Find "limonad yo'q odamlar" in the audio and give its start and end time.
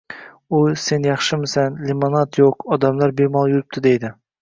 1.91-3.17